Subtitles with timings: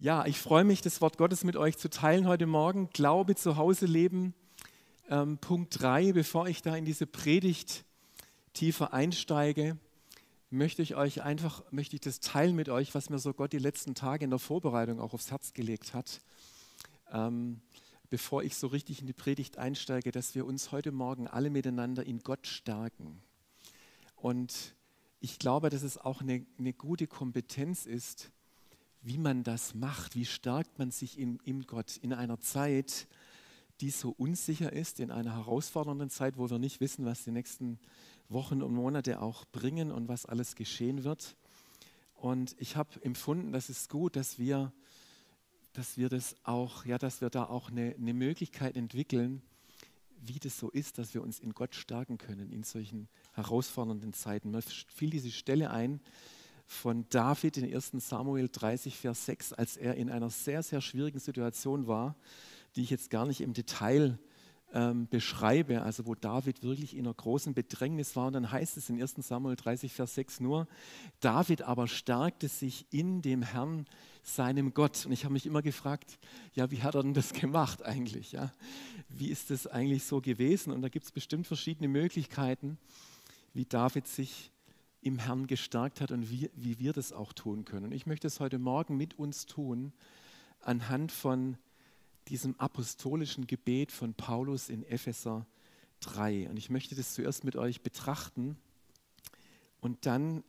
[0.00, 2.88] Ja, ich freue mich, das Wort Gottes mit euch zu teilen heute Morgen.
[2.90, 4.32] Glaube zu Hause leben.
[5.10, 7.84] Ähm, Punkt 3, bevor ich da in diese Predigt
[8.52, 9.76] tiefer einsteige,
[10.50, 13.58] möchte ich euch einfach, möchte ich das teilen mit euch, was mir so Gott die
[13.58, 16.20] letzten Tage in der Vorbereitung auch aufs Herz gelegt hat.
[17.10, 17.60] Ähm,
[18.08, 22.06] bevor ich so richtig in die Predigt einsteige, dass wir uns heute Morgen alle miteinander
[22.06, 23.20] in Gott stärken.
[24.14, 24.76] Und
[25.18, 28.30] ich glaube, dass es auch eine, eine gute Kompetenz ist,
[29.02, 33.08] wie man das macht, wie stärkt man sich in, in Gott in einer Zeit,
[33.80, 37.78] die so unsicher ist, in einer herausfordernden Zeit, wo wir nicht wissen, was die nächsten
[38.28, 41.36] Wochen und Monate auch bringen und was alles geschehen wird.
[42.14, 44.72] Und ich habe empfunden, dass es gut, dass wir,
[45.72, 49.42] dass wir das auch, ja, dass wir da auch eine, eine Möglichkeit entwickeln,
[50.20, 54.50] wie das so ist, dass wir uns in Gott stärken können in solchen herausfordernden Zeiten.
[54.50, 56.00] Mir fiel diese Stelle ein,
[56.68, 61.18] von David in 1 Samuel 30, Vers 6, als er in einer sehr, sehr schwierigen
[61.18, 62.14] Situation war,
[62.76, 64.18] die ich jetzt gar nicht im Detail
[64.74, 68.26] ähm, beschreibe, also wo David wirklich in einer großen Bedrängnis war.
[68.26, 70.68] Und dann heißt es in 1 Samuel 30, Vers 6 nur,
[71.20, 73.86] David aber stärkte sich in dem Herrn,
[74.22, 75.06] seinem Gott.
[75.06, 76.18] Und ich habe mich immer gefragt,
[76.52, 78.32] ja, wie hat er denn das gemacht eigentlich?
[78.32, 78.52] Ja?
[79.08, 80.70] Wie ist das eigentlich so gewesen?
[80.70, 82.76] Und da gibt es bestimmt verschiedene Möglichkeiten,
[83.54, 84.52] wie David sich
[85.00, 87.86] im Herrn gestärkt hat und wie, wie wir das auch tun können.
[87.86, 89.92] Und ich möchte es heute Morgen mit uns tun
[90.60, 91.56] anhand von
[92.28, 95.46] diesem apostolischen Gebet von Paulus in Epheser
[96.00, 96.50] 3.
[96.50, 98.56] Und ich möchte das zuerst mit euch betrachten
[99.80, 100.44] und dann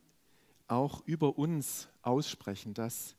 [0.68, 3.16] auch über uns aussprechen, dass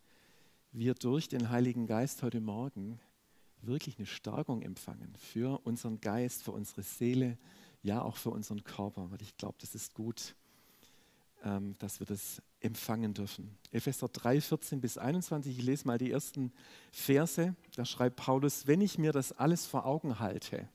[0.72, 3.00] wir durch den Heiligen Geist heute Morgen
[3.62, 7.38] wirklich eine Stärkung empfangen für unseren Geist, für unsere Seele,
[7.84, 10.36] ja auch für unseren Körper, weil ich glaube, das ist gut
[11.80, 13.58] dass wir das empfangen dürfen.
[13.72, 16.52] Epheser 3, 14 bis 21, ich lese mal die ersten
[16.92, 17.56] Verse.
[17.76, 20.68] Da schreibt Paulus, wenn ich mir das alles vor Augen halte,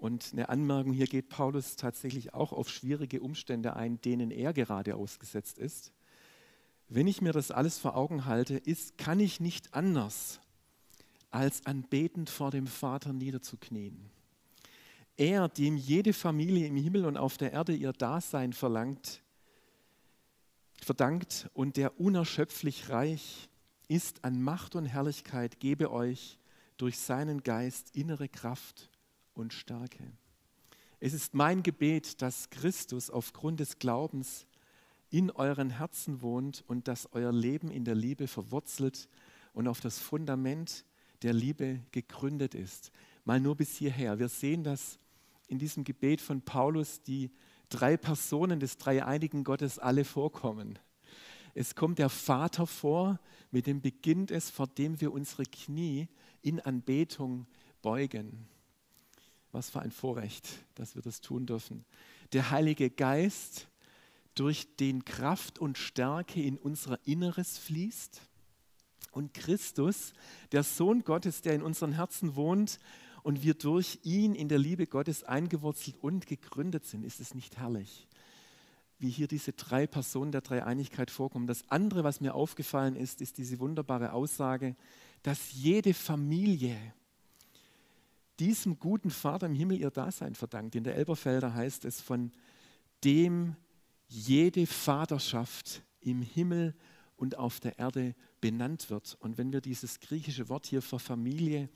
[0.00, 4.94] und eine Anmerkung, hier geht Paulus tatsächlich auch auf schwierige Umstände ein, denen er gerade
[4.94, 5.92] ausgesetzt ist.
[6.88, 10.40] Wenn ich mir das alles vor Augen halte, ist, kann ich nicht anders,
[11.30, 14.08] als anbetend vor dem Vater niederzuknien.
[15.16, 19.20] Er, dem jede Familie im Himmel und auf der Erde ihr Dasein verlangt,
[20.84, 23.48] verdankt und der unerschöpflich reich
[23.88, 26.38] ist an Macht und Herrlichkeit, gebe euch
[26.76, 28.90] durch seinen Geist innere Kraft
[29.34, 30.04] und Stärke.
[31.00, 34.46] Es ist mein Gebet, dass Christus aufgrund des Glaubens
[35.10, 39.08] in euren Herzen wohnt und dass euer Leben in der Liebe verwurzelt
[39.52, 40.84] und auf das Fundament
[41.22, 42.92] der Liebe gegründet ist.
[43.24, 44.18] Mal nur bis hierher.
[44.18, 44.98] Wir sehen, dass
[45.46, 47.30] in diesem Gebet von Paulus die
[47.68, 50.78] drei Personen des dreieinigen Gottes alle vorkommen.
[51.54, 53.18] Es kommt der Vater vor,
[53.50, 56.08] mit dem beginnt es, vor dem wir unsere Knie
[56.42, 57.46] in Anbetung
[57.82, 58.46] beugen.
[59.50, 61.84] Was für ein Vorrecht, dass wir das tun dürfen.
[62.32, 63.68] Der Heilige Geist,
[64.38, 68.20] durch den Kraft und Stärke in unser Inneres fließt.
[69.10, 70.12] Und Christus,
[70.52, 72.78] der Sohn Gottes, der in unseren Herzen wohnt
[73.22, 77.04] und wir durch ihn in der Liebe Gottes eingewurzelt und gegründet sind.
[77.04, 78.08] Ist es nicht herrlich?
[78.98, 81.46] Wie hier diese drei Personen der Dreieinigkeit vorkommen.
[81.46, 84.76] Das andere, was mir aufgefallen ist, ist diese wunderbare Aussage,
[85.22, 86.76] dass jede Familie
[88.38, 90.74] diesem guten Vater im Himmel ihr Dasein verdankt.
[90.74, 92.32] In der Elberfelder heißt es von
[93.04, 93.56] dem
[94.06, 96.74] jede Vaterschaft im Himmel
[97.16, 99.16] und auf der Erde benannt wird.
[99.20, 101.68] Und wenn wir dieses griechische Wort hier für Familie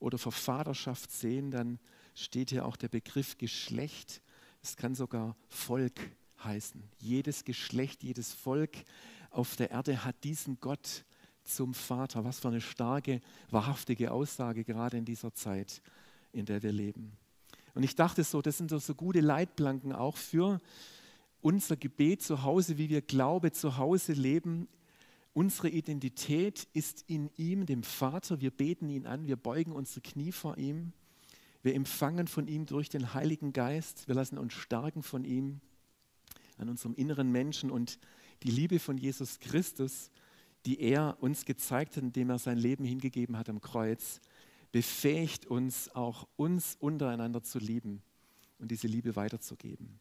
[0.00, 1.78] oder für Vaterschaft sehen, dann
[2.14, 4.22] steht hier auch der Begriff Geschlecht.
[4.62, 5.98] Es kann sogar Volk
[6.42, 6.82] heißen.
[6.98, 8.72] Jedes Geschlecht, jedes Volk
[9.30, 11.04] auf der Erde hat diesen Gott
[11.44, 12.24] zum Vater.
[12.24, 13.20] Was für eine starke,
[13.50, 15.82] wahrhaftige Aussage gerade in dieser Zeit,
[16.32, 17.16] in der wir leben.
[17.74, 20.60] Und ich dachte so, das sind so gute Leitplanken auch für
[21.40, 24.68] unser Gebet zu Hause, wie wir Glaube zu Hause leben
[25.32, 28.40] Unsere Identität ist in ihm, dem Vater.
[28.40, 30.92] Wir beten ihn an, wir beugen unsere Knie vor ihm.
[31.62, 34.08] Wir empfangen von ihm durch den Heiligen Geist.
[34.08, 35.60] Wir lassen uns stärken von ihm
[36.56, 37.98] an unserem inneren Menschen und
[38.42, 40.10] die Liebe von Jesus Christus,
[40.66, 44.20] die er uns gezeigt hat, indem er sein Leben hingegeben hat am Kreuz,
[44.72, 48.02] befähigt uns auch, uns untereinander zu lieben
[48.58, 50.00] und diese Liebe weiterzugeben.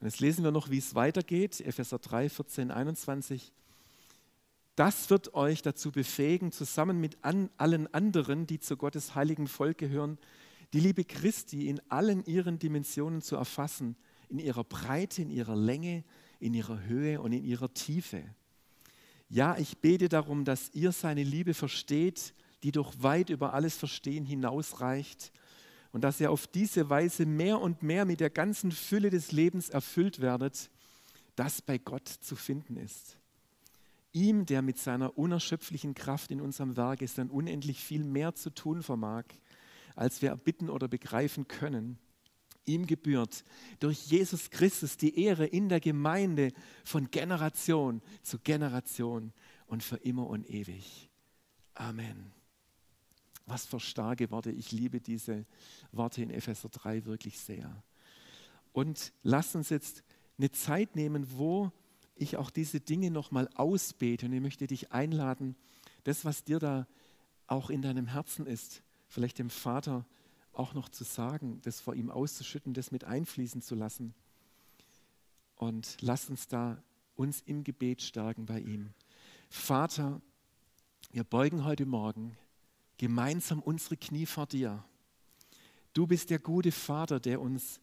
[0.00, 1.60] Und jetzt lesen wir noch, wie es weitergeht.
[1.60, 3.52] Epheser 3, 14, 21.
[4.80, 9.76] Das wird euch dazu befähigen, zusammen mit an, allen anderen, die zu Gottes heiligen Volk
[9.76, 10.16] gehören,
[10.72, 13.94] die Liebe Christi in allen ihren Dimensionen zu erfassen,
[14.30, 16.02] in ihrer Breite, in ihrer Länge,
[16.38, 18.24] in ihrer Höhe und in ihrer Tiefe.
[19.28, 22.32] Ja, ich bete darum, dass ihr seine Liebe versteht,
[22.62, 25.30] die doch weit über alles Verstehen hinausreicht
[25.92, 29.68] und dass ihr auf diese Weise mehr und mehr mit der ganzen Fülle des Lebens
[29.68, 30.70] erfüllt werdet,
[31.36, 33.19] das bei Gott zu finden ist.
[34.12, 38.50] Ihm, der mit seiner unerschöpflichen Kraft in unserem Werk ist, dann unendlich viel mehr zu
[38.50, 39.24] tun vermag,
[39.94, 41.98] als wir erbitten oder begreifen können.
[42.66, 43.44] Ihm gebührt
[43.78, 46.52] durch Jesus Christus die Ehre in der Gemeinde
[46.84, 49.32] von Generation zu Generation
[49.66, 51.08] und für immer und ewig.
[51.74, 52.32] Amen.
[53.46, 54.50] Was für starke Worte.
[54.50, 55.46] Ich liebe diese
[55.92, 57.82] Worte in Epheser 3 wirklich sehr.
[58.72, 60.04] Und lasst uns jetzt
[60.38, 61.72] eine Zeit nehmen, wo
[62.20, 64.26] ich auch diese Dinge nochmal ausbete.
[64.26, 65.56] Und ich möchte dich einladen,
[66.04, 66.86] das, was dir da
[67.46, 70.06] auch in deinem Herzen ist, vielleicht dem Vater
[70.52, 74.14] auch noch zu sagen, das vor ihm auszuschütten, das mit einfließen zu lassen.
[75.56, 76.82] Und lass uns da
[77.16, 78.90] uns im Gebet stärken bei ihm.
[79.48, 80.20] Vater,
[81.12, 82.36] wir beugen heute Morgen
[82.98, 84.84] gemeinsam unsere Knie vor dir.
[85.92, 87.80] Du bist der gute Vater, der uns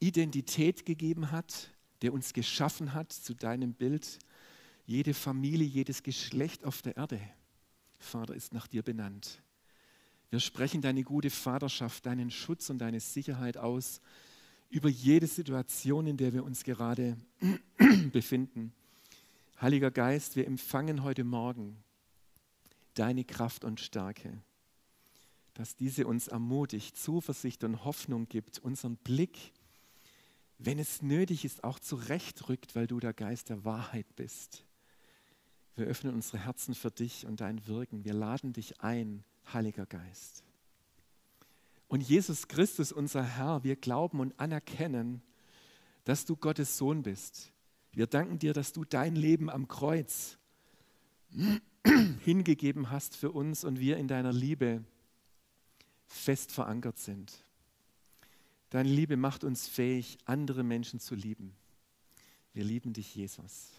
[0.00, 1.70] Identität gegeben hat,
[2.02, 4.18] der uns geschaffen hat zu deinem Bild.
[4.86, 7.20] Jede Familie, jedes Geschlecht auf der Erde,
[7.98, 9.42] Vater, ist nach dir benannt.
[10.30, 14.00] Wir sprechen deine gute Vaterschaft, deinen Schutz und deine Sicherheit aus
[14.70, 17.16] über jede Situation, in der wir uns gerade
[18.12, 18.72] befinden.
[19.60, 21.82] Heiliger Geist, wir empfangen heute Morgen
[22.94, 24.42] deine Kraft und Stärke,
[25.54, 29.52] dass diese uns ermutigt, Zuversicht und Hoffnung gibt, unseren Blick,
[30.58, 34.64] wenn es nötig ist, auch zurechtrückt, weil du der Geist der Wahrheit bist.
[35.76, 38.04] Wir öffnen unsere Herzen für dich und dein Wirken.
[38.04, 40.42] Wir laden dich ein, Heiliger Geist.
[41.86, 45.22] Und Jesus Christus, unser Herr, wir glauben und anerkennen,
[46.04, 47.52] dass du Gottes Sohn bist.
[47.92, 50.38] Wir danken dir, dass du dein Leben am Kreuz
[52.24, 54.84] hingegeben hast für uns und wir in deiner Liebe
[56.06, 57.44] fest verankert sind.
[58.70, 61.54] Deine Liebe macht uns fähig, andere Menschen zu lieben.
[62.52, 63.72] Wir lieben dich, Jesus.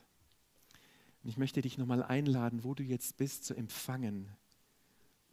[1.23, 4.29] Und ich möchte dich nochmal einladen, wo du jetzt bist, zu empfangen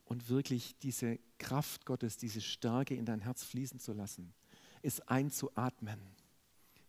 [0.04, 4.34] und wirklich diese Kraft Gottes, diese Stärke in dein Herz fließen zu lassen,
[4.82, 6.00] es einzuatmen.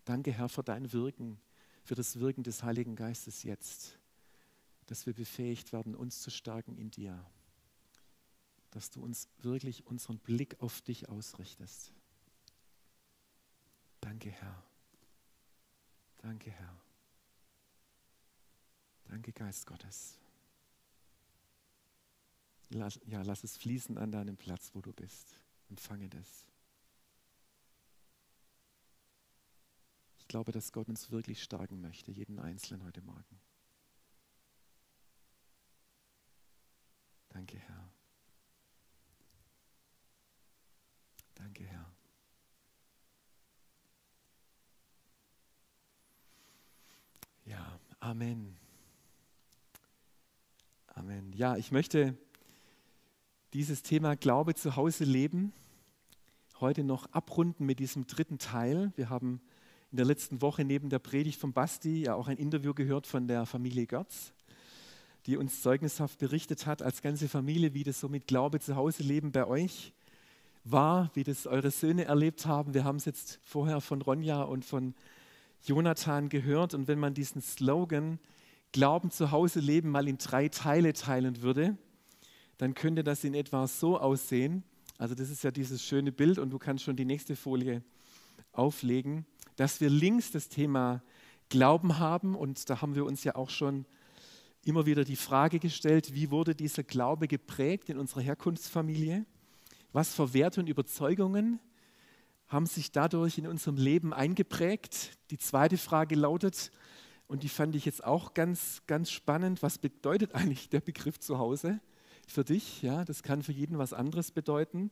[0.05, 1.39] Danke, Herr, für dein Wirken,
[1.83, 3.97] für das Wirken des Heiligen Geistes jetzt,
[4.87, 7.25] dass wir befähigt werden, uns zu stärken in dir,
[8.71, 11.93] dass du uns wirklich unseren Blick auf dich ausrichtest.
[14.07, 14.63] Danke, Herr.
[16.19, 16.81] Danke, Herr.
[19.03, 20.17] Danke, Geist Gottes.
[22.69, 25.37] Lass, ja, lass es fließen an deinem Platz, wo du bist.
[25.69, 26.45] Empfange das.
[30.19, 33.41] Ich glaube, dass Gott uns wirklich stärken möchte, jeden Einzelnen heute Morgen.
[37.27, 37.89] Danke, Herr.
[41.35, 41.97] Danke, Herr.
[47.47, 48.55] Ja, Amen.
[50.95, 51.33] Amen.
[51.35, 52.15] Ja, ich möchte
[53.51, 55.51] dieses Thema Glaube zu Hause leben
[56.61, 58.93] heute noch abrunden mit diesem dritten Teil.
[58.95, 59.41] Wir haben
[59.91, 63.27] in der letzten Woche neben der Predigt von Basti ja auch ein Interview gehört von
[63.27, 64.31] der Familie Götz,
[65.25, 69.03] die uns zeugnishaft berichtet hat als ganze Familie, wie das so mit Glaube zu Hause
[69.03, 69.91] leben bei euch
[70.63, 72.73] war, wie das eure Söhne erlebt haben.
[72.73, 74.95] Wir haben es jetzt vorher von Ronja und von
[75.67, 76.73] Jonathan gehört.
[76.73, 78.19] Und wenn man diesen Slogan
[78.71, 81.77] Glauben zu Hause leben mal in drei Teile teilen würde,
[82.57, 84.63] dann könnte das in etwa so aussehen.
[84.97, 87.83] Also das ist ja dieses schöne Bild und du kannst schon die nächste Folie
[88.51, 91.03] auflegen, dass wir links das Thema
[91.49, 93.85] Glauben haben und da haben wir uns ja auch schon
[94.65, 99.25] immer wieder die Frage gestellt, wie wurde dieser Glaube geprägt in unserer Herkunftsfamilie?
[99.93, 101.59] Was für Werte und Überzeugungen
[102.47, 105.17] haben sich dadurch in unserem Leben eingeprägt?
[105.31, 106.71] Die zweite Frage lautet,
[107.27, 111.81] und die fand ich jetzt auch ganz, ganz spannend, was bedeutet eigentlich der Begriff Zuhause?
[112.27, 112.81] für dich.
[112.81, 114.91] Ja, das kann für jeden was anderes bedeuten.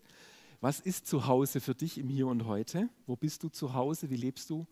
[0.62, 2.90] Was ist zu Hause für dich im Hier und Heute?
[3.06, 4.10] Wo bist du zu Hause?
[4.10, 4.66] Wie lebst du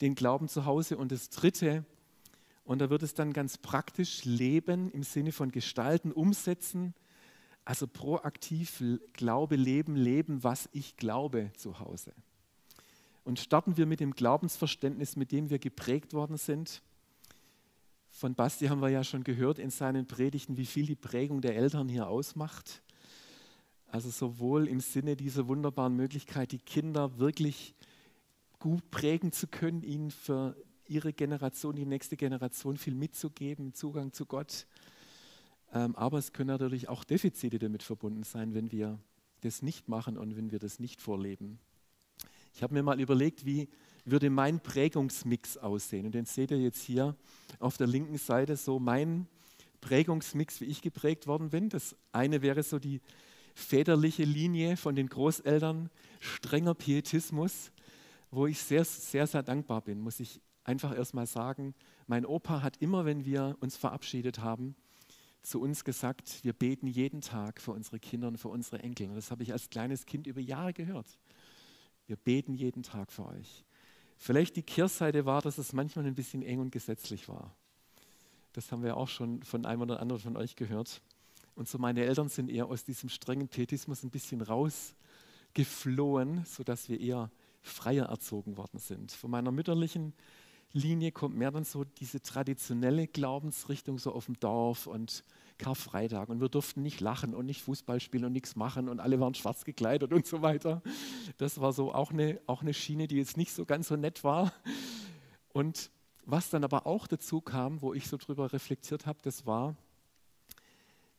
[0.00, 0.98] den Glauben zu Hause?
[0.98, 1.84] Und das Dritte,
[2.64, 6.94] und da wird es dann ganz praktisch leben im Sinne von gestalten, umsetzen,
[7.64, 12.12] also proaktiv Glaube leben, leben, was ich glaube zu Hause.
[13.24, 16.82] Und starten wir mit dem Glaubensverständnis, mit dem wir geprägt worden sind.
[18.10, 21.56] Von Basti haben wir ja schon gehört in seinen Predigten, wie viel die Prägung der
[21.56, 22.82] Eltern hier ausmacht.
[23.86, 27.74] Also sowohl im Sinne dieser wunderbaren Möglichkeit, die Kinder wirklich
[28.58, 34.26] gut prägen zu können, ihnen für ihre Generation, die nächste Generation viel mitzugeben, Zugang zu
[34.26, 34.66] Gott.
[35.72, 38.98] Ähm, aber es können natürlich auch Defizite damit verbunden sein, wenn wir
[39.40, 41.58] das nicht machen und wenn wir das nicht vorleben.
[42.54, 43.68] Ich habe mir mal überlegt, wie
[44.04, 46.06] würde mein Prägungsmix aussehen.
[46.06, 47.16] Und den seht ihr jetzt hier
[47.58, 49.26] auf der linken Seite, so mein
[49.80, 51.68] Prägungsmix, wie ich geprägt worden bin.
[51.68, 53.00] Das eine wäre so die
[53.54, 57.70] väterliche Linie von den Großeltern, strenger Pietismus,
[58.30, 61.74] wo ich sehr, sehr, sehr dankbar bin, muss ich einfach erstmal sagen.
[62.06, 64.74] Mein Opa hat immer, wenn wir uns verabschiedet haben,
[65.42, 69.08] zu uns gesagt, wir beten jeden Tag für unsere Kinder und für unsere Enkel.
[69.08, 71.18] Und das habe ich als kleines Kind über Jahre gehört.
[72.06, 73.64] Wir beten jeden Tag für euch.
[74.18, 77.56] Vielleicht die Kehrseite war, dass es manchmal ein bisschen eng und gesetzlich war.
[78.52, 81.02] Das haben wir auch schon von einem oder anderen von euch gehört.
[81.54, 87.00] Und so meine Eltern sind eher aus diesem strengen Pietismus ein bisschen rausgeflohen, sodass wir
[87.00, 87.30] eher
[87.62, 89.12] freier erzogen worden sind.
[89.12, 90.12] Von meiner mütterlichen
[90.72, 95.24] Linie kommt mehr dann so diese traditionelle Glaubensrichtung so auf dem Dorf und
[95.58, 99.20] Karfreitag und wir durften nicht lachen und nicht Fußball spielen und nichts machen und alle
[99.20, 100.82] waren schwarz gekleidet und so weiter.
[101.38, 104.24] Das war so auch eine, auch eine Schiene, die jetzt nicht so ganz so nett
[104.24, 104.52] war.
[105.52, 105.90] Und
[106.24, 109.76] was dann aber auch dazu kam, wo ich so drüber reflektiert habe, das war,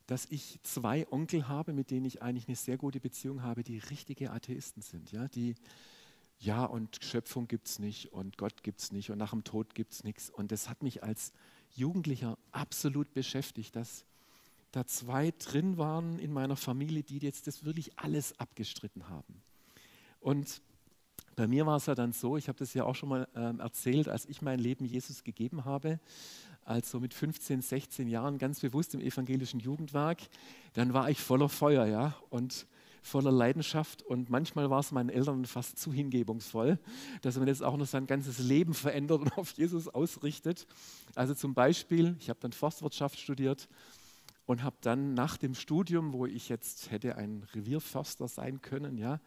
[0.06, 3.78] dass ich zwei Onkel habe, mit denen ich eigentlich eine sehr gute Beziehung habe, die
[3.78, 5.54] richtige Atheisten sind, ja, die
[6.44, 9.74] ja, und Schöpfung gibt es nicht und Gott gibt es nicht und nach dem Tod
[9.74, 10.28] gibt es nichts.
[10.28, 11.32] Und das hat mich als
[11.74, 14.04] Jugendlicher absolut beschäftigt, dass
[14.70, 19.42] da zwei drin waren in meiner Familie, die jetzt das wirklich alles abgestritten haben.
[20.20, 20.60] Und
[21.34, 23.60] bei mir war es ja dann so, ich habe das ja auch schon mal ähm,
[23.60, 25.98] erzählt, als ich mein Leben Jesus gegeben habe,
[26.64, 30.18] also mit 15, 16 Jahren ganz bewusst im evangelischen Jugendwerk,
[30.74, 32.66] dann war ich voller Feuer, ja, und
[33.04, 36.78] voller Leidenschaft und manchmal war es meinen Eltern fast zu hingebungsvoll,
[37.20, 40.66] dass man jetzt auch noch sein ganzes Leben verändert und auf Jesus ausrichtet.
[41.14, 43.68] Also zum Beispiel, ich habe dann Forstwirtschaft studiert
[44.46, 49.20] und habe dann nach dem Studium, wo ich jetzt hätte ein Revierförster sein können, ja,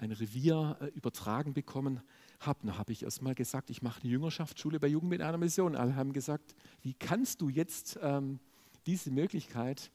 [0.00, 2.00] ein Revier äh, übertragen bekommen
[2.40, 5.38] habe, dann habe ich erst mal gesagt, ich mache eine Jüngerschaftsschule bei Jugend mit einer
[5.38, 5.76] Mission.
[5.76, 8.40] Alle haben gesagt, wie kannst du jetzt ähm,
[8.86, 9.92] diese Möglichkeit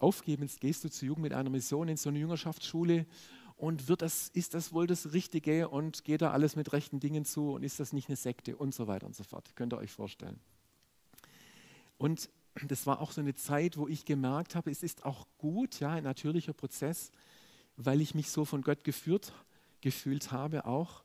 [0.00, 3.06] aufgeben, jetzt gehst du zu Jugend mit einer Mission in so eine Jüngerschaftsschule
[3.56, 7.24] und wird das, ist das wohl das Richtige und geht da alles mit rechten Dingen
[7.24, 9.54] zu und ist das nicht eine Sekte und so weiter und so fort.
[9.56, 10.38] Könnt ihr euch vorstellen.
[11.98, 12.30] Und
[12.66, 15.90] das war auch so eine Zeit, wo ich gemerkt habe, es ist auch gut, ja,
[15.90, 17.10] ein natürlicher Prozess,
[17.76, 19.32] weil ich mich so von Gott geführt
[19.80, 21.02] gefühlt habe, auch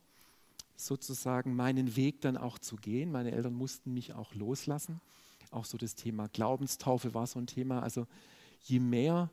[0.75, 3.12] sozusagen meinen Weg dann auch zu gehen.
[3.12, 5.00] Meine Eltern mussten mich auch loslassen.
[5.51, 7.81] Auch so das Thema Glaubenstaufe war so ein Thema.
[7.81, 8.07] Also
[8.63, 9.29] je mehr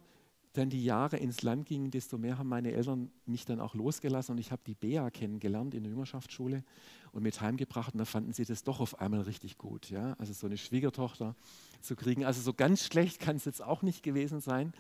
[0.52, 4.32] dann die Jahre ins Land gingen, desto mehr haben meine Eltern mich dann auch losgelassen
[4.32, 6.64] und ich habe die Bea kennengelernt in der Jüngerschaftsschule
[7.12, 9.90] und mit heimgebracht und da fanden sie das doch auf einmal richtig gut.
[9.90, 10.14] Ja?
[10.18, 11.36] Also so eine Schwiegertochter
[11.80, 12.24] zu kriegen.
[12.24, 14.72] Also so ganz schlecht kann es jetzt auch nicht gewesen sein.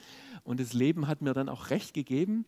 [0.42, 2.46] Und das Leben hat mir dann auch recht gegeben,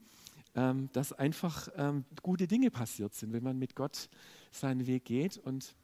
[0.56, 4.08] ähm, dass einfach ähm, gute Dinge passiert sind, wenn man mit Gott
[4.50, 5.76] seinen Weg geht und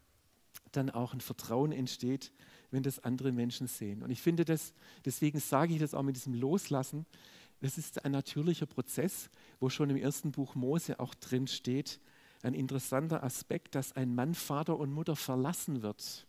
[0.72, 2.32] dann auch ein Vertrauen entsteht,
[2.70, 4.02] wenn das andere Menschen sehen.
[4.02, 4.72] Und ich finde das,
[5.04, 7.06] deswegen sage ich das auch mit diesem Loslassen,
[7.60, 12.00] das ist ein natürlicher Prozess, wo schon im ersten Buch Mose auch drin steht,
[12.42, 16.26] ein interessanter Aspekt, dass ein Mann Vater und Mutter verlassen wird.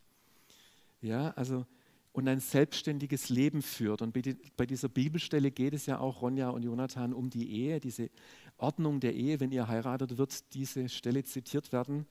[1.01, 1.65] Ja, also
[2.12, 4.01] und ein selbstständiges Leben führt.
[4.01, 4.13] Und
[4.58, 8.10] bei dieser Bibelstelle geht es ja auch, Ronja und Jonathan, um die Ehe, diese
[8.58, 12.08] Ordnung der Ehe, wenn ihr heiratet, wird diese Stelle zitiert werden,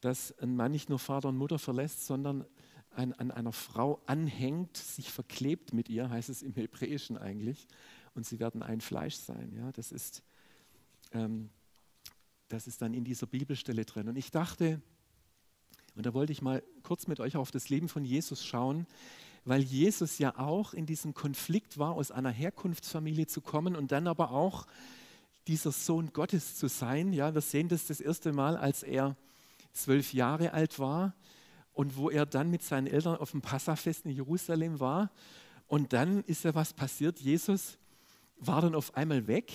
[0.00, 2.46] dass ein Mann nicht nur Vater und Mutter verlässt, sondern
[2.90, 7.66] an, an einer Frau anhängt, sich verklebt mit ihr, heißt es im Hebräischen eigentlich,
[8.14, 9.52] und sie werden ein Fleisch sein.
[9.54, 10.22] Ja, das ist,
[11.12, 11.50] ähm,
[12.48, 14.08] das ist dann in dieser Bibelstelle drin.
[14.08, 14.80] Und ich dachte,
[15.94, 18.86] und da wollte ich mal kurz mit euch auf das Leben von Jesus schauen,
[19.44, 24.06] weil Jesus ja auch in diesem Konflikt war, aus einer Herkunftsfamilie zu kommen und dann
[24.06, 24.66] aber auch
[25.46, 27.12] dieser Sohn Gottes zu sein.
[27.12, 29.16] Ja, wir sehen das das erste Mal, als er
[29.72, 31.14] zwölf Jahre alt war
[31.78, 35.12] und wo er dann mit seinen Eltern auf dem Passafest in Jerusalem war.
[35.68, 37.20] Und dann ist ja was passiert.
[37.20, 37.78] Jesus
[38.36, 39.52] war dann auf einmal weg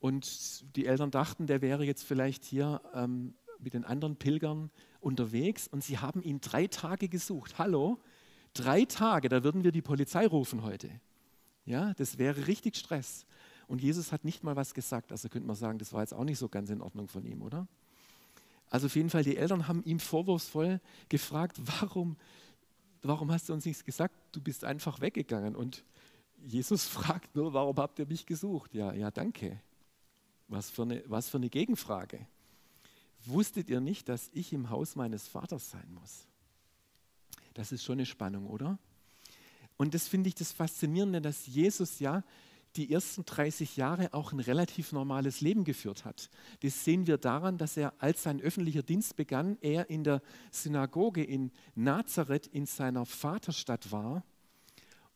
[0.00, 4.70] und die Eltern dachten, der wäre jetzt vielleicht hier ähm, mit den anderen Pilgern
[5.00, 7.58] unterwegs und sie haben ihn drei Tage gesucht.
[7.58, 8.02] Hallo,
[8.52, 10.90] drei Tage, da würden wir die Polizei rufen heute.
[11.64, 13.24] Ja, das wäre richtig Stress.
[13.66, 15.10] Und Jesus hat nicht mal was gesagt.
[15.10, 17.40] Also könnte man sagen, das war jetzt auch nicht so ganz in Ordnung von ihm,
[17.40, 17.66] oder?
[18.70, 22.16] Also auf jeden Fall, die Eltern haben ihm vorwurfsvoll gefragt, warum,
[23.02, 24.14] warum hast du uns nichts gesagt?
[24.32, 25.56] Du bist einfach weggegangen.
[25.56, 25.84] Und
[26.38, 28.72] Jesus fragt nur, warum habt ihr mich gesucht?
[28.74, 29.60] Ja, ja, danke.
[30.48, 32.26] Was für eine, was für eine Gegenfrage.
[33.26, 36.26] wusstet ihr nicht, dass ich im Haus meines Vaters sein muss?
[37.54, 38.78] Das ist schon eine Spannung, oder?
[39.76, 42.22] Und das finde ich das Faszinierende, dass Jesus ja
[42.76, 46.30] die ersten 30 Jahre auch ein relativ normales Leben geführt hat.
[46.60, 51.24] Das sehen wir daran, dass er, als sein öffentlicher Dienst begann, er in der Synagoge
[51.24, 54.24] in Nazareth in seiner Vaterstadt war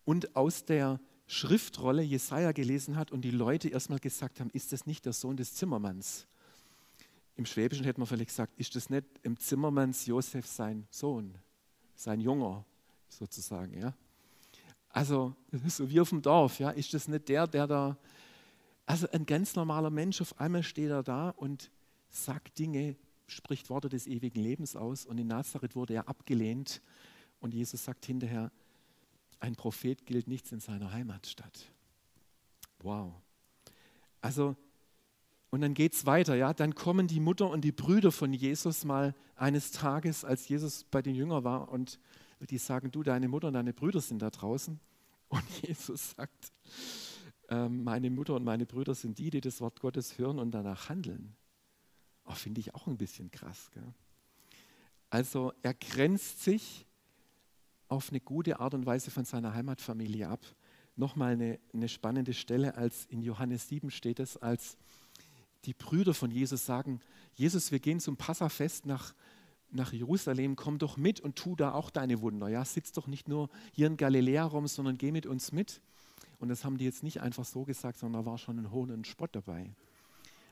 [0.04, 4.86] und aus der Schriftrolle Jesaja gelesen hat und die Leute erstmal gesagt haben: Ist das
[4.86, 6.26] nicht der Sohn des Zimmermanns?
[7.36, 11.38] Im Schwäbischen hätte man vielleicht gesagt: Ist das nicht im Zimmermanns Josef sein Sohn,
[11.94, 12.64] sein Junger
[13.08, 13.78] sozusagen?
[13.78, 13.94] Ja?
[14.94, 15.34] Also,
[15.66, 17.98] so wie auf dem Dorf, ja, ist das nicht der, der da,
[18.86, 21.72] also ein ganz normaler Mensch, auf einmal steht er da und
[22.08, 22.94] sagt Dinge,
[23.26, 26.80] spricht Worte des ewigen Lebens aus und in Nazareth wurde er abgelehnt
[27.40, 28.52] und Jesus sagt hinterher,
[29.40, 31.72] ein Prophet gilt nichts in seiner Heimatstadt.
[32.78, 33.14] Wow.
[34.20, 34.54] Also,
[35.50, 38.84] und dann geht es weiter, ja, dann kommen die Mutter und die Brüder von Jesus
[38.84, 41.98] mal eines Tages, als Jesus bei den Jüngern war und
[42.46, 44.78] die sagen, du, deine Mutter und deine Brüder sind da draußen.
[45.28, 46.52] Und Jesus sagt,
[47.48, 50.88] äh, meine Mutter und meine Brüder sind die, die das Wort Gottes hören und danach
[50.88, 51.34] handeln.
[52.24, 53.70] Oh, Finde ich auch ein bisschen krass.
[53.72, 53.94] Gell?
[55.10, 56.86] Also er grenzt sich
[57.88, 60.40] auf eine gute Art und Weise von seiner Heimatfamilie ab.
[60.96, 64.76] Nochmal eine, eine spannende Stelle, als in Johannes 7 steht es, als
[65.64, 67.00] die Brüder von Jesus sagen,
[67.34, 69.14] Jesus, wir gehen zum Passafest nach
[69.74, 72.48] nach Jerusalem, komm doch mit und tu da auch deine Wunder.
[72.48, 75.80] Ja, sitz doch nicht nur hier in Galiläa rum, sondern geh mit uns mit.
[76.38, 78.90] Und das haben die jetzt nicht einfach so gesagt, sondern da war schon ein Hohn
[78.90, 79.70] und Spott dabei.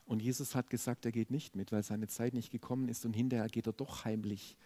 [0.07, 3.15] Und Jesus hat gesagt, er geht nicht mit, weil seine Zeit nicht gekommen ist und
[3.15, 4.57] hinterher geht er doch heimlich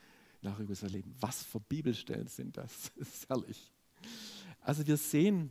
[0.40, 1.04] nach Jerusalem.
[1.20, 2.92] Was für Bibelstellen sind das?
[2.96, 3.70] Das ist herrlich.
[4.60, 5.50] Also wir sehen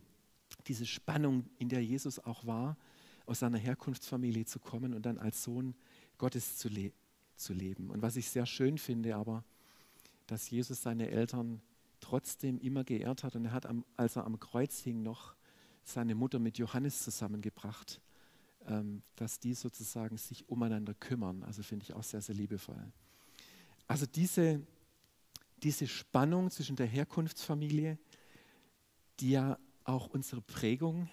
[0.66, 2.76] diese Spannung, in der Jesus auch war,
[3.24, 5.74] aus seiner Herkunftsfamilie zu kommen und dann als Sohn
[6.18, 6.94] Gottes zu leben
[7.36, 7.90] zu leben.
[7.90, 9.44] Und was ich sehr schön finde, aber,
[10.26, 11.60] dass Jesus seine Eltern
[12.00, 13.36] trotzdem immer geehrt hat.
[13.36, 15.34] Und er hat, am, als er am Kreuz hing, noch
[15.82, 18.00] seine Mutter mit Johannes zusammengebracht,
[18.66, 21.42] ähm, dass die sozusagen sich umeinander kümmern.
[21.42, 22.92] Also finde ich auch sehr, sehr liebevoll.
[23.86, 24.60] Also diese,
[25.62, 27.98] diese Spannung zwischen der Herkunftsfamilie,
[29.20, 31.08] die ja auch unsere Prägung,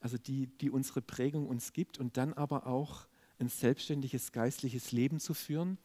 [0.00, 3.06] also die, die unsere Prägung uns gibt und dann aber auch
[3.42, 5.76] ein selbstständiges geistliches Leben zu führen.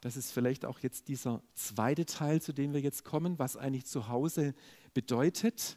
[0.00, 3.84] Das ist vielleicht auch jetzt dieser zweite Teil, zu dem wir jetzt kommen, was eigentlich
[3.84, 4.54] zu Hause
[4.94, 5.76] bedeutet.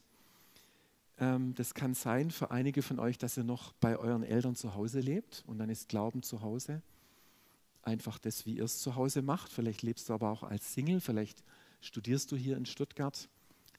[1.19, 4.75] Ähm, das kann sein für einige von euch, dass ihr noch bei euren Eltern zu
[4.75, 6.81] Hause lebt und dann ist Glauben zu Hause.
[7.81, 9.51] Einfach das, wie ihr es zu Hause macht.
[9.51, 11.43] Vielleicht lebst du aber auch als Single, vielleicht
[11.81, 13.27] studierst du hier in Stuttgart,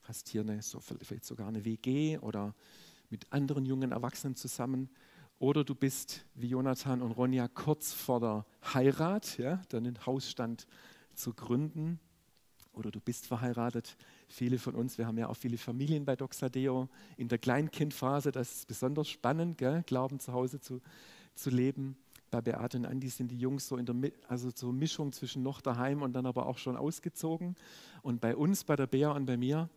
[0.03, 2.55] hast hier eine, so, vielleicht sogar eine WG oder
[3.09, 4.90] mit anderen jungen Erwachsenen zusammen
[5.38, 10.66] oder du bist wie Jonathan und Ronja kurz vor der Heirat, ja, deinen Hausstand
[11.14, 11.99] zu gründen.
[12.73, 13.97] Oder du bist verheiratet.
[14.29, 16.88] Viele von uns, wir haben ja auch viele Familien bei Doxadeo.
[17.16, 19.85] In der Kleinkindphase, das ist besonders spannend, gell?
[19.87, 20.81] Glauben zu Hause zu,
[21.35, 21.97] zu leben.
[22.33, 23.94] Bei Beate und Andi sind die Jungs so in der
[24.27, 27.55] also so Mischung zwischen noch daheim und dann aber auch schon ausgezogen.
[28.03, 29.68] Und bei uns, bei der Bea und bei mir,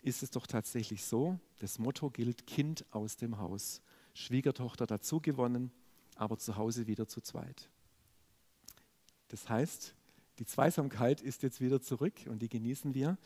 [0.00, 3.82] ist es doch tatsächlich so, das Motto gilt Kind aus dem Haus.
[4.14, 5.70] Schwiegertochter dazu gewonnen,
[6.16, 7.68] aber zu Hause wieder zu zweit.
[9.28, 9.94] Das heißt,
[10.38, 13.18] die Zweisamkeit ist jetzt wieder zurück und die genießen wir.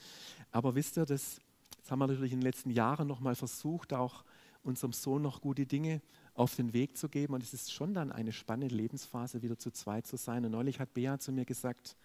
[0.53, 1.40] Aber wisst ihr, das,
[1.81, 4.25] das haben wir natürlich in den letzten Jahren nochmal versucht, auch
[4.62, 6.03] unserem Sohn noch gute Dinge
[6.35, 7.35] auf den Weg zu geben.
[7.35, 10.44] Und es ist schon dann eine spannende Lebensphase, wieder zu zweit zu sein.
[10.44, 11.96] Und neulich hat Bea zu mir gesagt,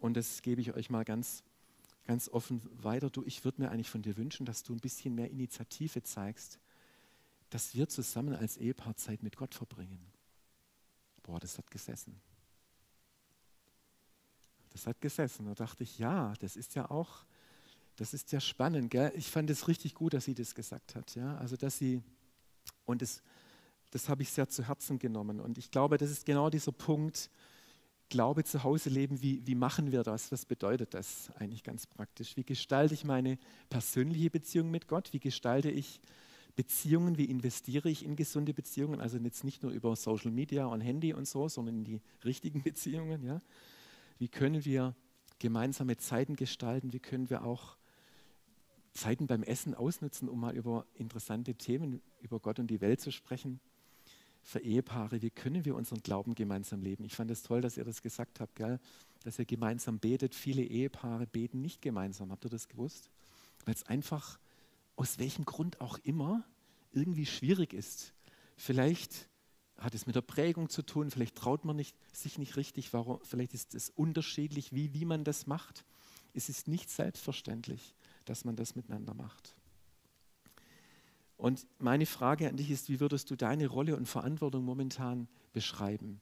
[0.00, 1.44] und das gebe ich euch mal ganz,
[2.06, 5.14] ganz offen weiter, du, ich würde mir eigentlich von dir wünschen, dass du ein bisschen
[5.14, 6.58] mehr Initiative zeigst
[7.50, 10.00] dass wir zusammen als Ehepaar Zeit mit Gott verbringen.
[11.22, 12.20] Boah, das hat gesessen.
[14.70, 15.46] Das hat gesessen.
[15.46, 17.24] Da dachte ich, ja, das ist ja auch,
[17.96, 18.90] das ist ja spannend.
[18.90, 19.12] Gell?
[19.16, 21.14] Ich fand es richtig gut, dass sie das gesagt hat.
[21.16, 21.36] Ja?
[21.38, 22.02] Also, dass sie,
[22.86, 23.20] und das,
[23.90, 25.40] das habe ich sehr zu Herzen genommen.
[25.40, 27.30] Und ich glaube, das ist genau dieser Punkt,
[28.08, 30.32] Glaube zu Hause leben, wie, wie machen wir das?
[30.32, 32.36] Was bedeutet das eigentlich ganz praktisch?
[32.36, 35.12] Wie gestalte ich meine persönliche Beziehung mit Gott?
[35.12, 36.00] Wie gestalte ich
[36.56, 40.80] Beziehungen, wie investiere ich in gesunde Beziehungen, also jetzt nicht nur über Social Media und
[40.80, 43.22] Handy und so, sondern in die richtigen Beziehungen.
[43.24, 43.40] Ja?
[44.18, 44.94] Wie können wir
[45.38, 46.92] gemeinsame Zeiten gestalten?
[46.92, 47.76] Wie können wir auch
[48.92, 53.10] Zeiten beim Essen ausnutzen, um mal über interessante Themen, über Gott und die Welt zu
[53.10, 53.60] sprechen?
[54.42, 57.04] Für Ehepaare, wie können wir unseren Glauben gemeinsam leben?
[57.04, 58.80] Ich fand es toll, dass ihr das gesagt habt, gell?
[59.24, 60.34] dass ihr gemeinsam betet.
[60.34, 62.30] Viele Ehepaare beten nicht gemeinsam.
[62.30, 63.10] Habt ihr das gewusst?
[63.64, 64.38] Weil es einfach
[65.00, 66.44] aus welchem Grund auch immer
[66.92, 68.12] irgendwie schwierig ist.
[68.58, 69.30] Vielleicht
[69.78, 73.18] hat es mit der Prägung zu tun, vielleicht traut man nicht, sich nicht richtig, warum,
[73.22, 75.86] vielleicht ist es unterschiedlich, wie, wie man das macht.
[76.34, 77.94] Es ist nicht selbstverständlich,
[78.26, 79.54] dass man das miteinander macht.
[81.38, 86.20] Und meine Frage an dich ist, wie würdest du deine Rolle und Verantwortung momentan beschreiben,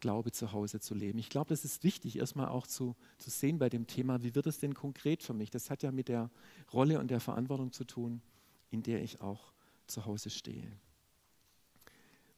[0.00, 1.18] Glaube zu Hause zu leben?
[1.18, 4.46] Ich glaube, das ist wichtig, erstmal auch zu, zu sehen bei dem Thema, wie wird
[4.46, 5.50] es denn konkret für mich?
[5.50, 6.30] Das hat ja mit der
[6.72, 8.22] Rolle und der Verantwortung zu tun,
[8.70, 9.52] in der ich auch
[9.86, 10.70] zu Hause stehe.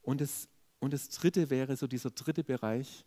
[0.03, 3.05] Und das, und das dritte wäre so dieser dritte Bereich,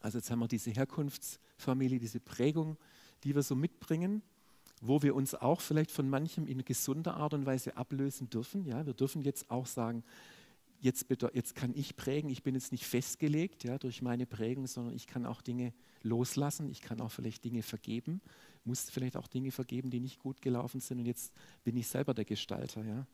[0.00, 2.76] also jetzt haben wir diese Herkunftsfamilie, diese Prägung,
[3.24, 4.22] die wir so mitbringen,
[4.80, 8.64] wo wir uns auch vielleicht von manchem in gesunder Art und Weise ablösen dürfen.
[8.64, 10.02] Ja, wir dürfen jetzt auch sagen,
[10.80, 14.94] jetzt, jetzt kann ich prägen, ich bin jetzt nicht festgelegt ja, durch meine Prägung, sondern
[14.94, 18.20] ich kann auch Dinge loslassen, ich kann auch vielleicht Dinge vergeben,
[18.64, 21.32] muss vielleicht auch Dinge vergeben, die nicht gut gelaufen sind und jetzt
[21.64, 23.06] bin ich selber der Gestalter ja,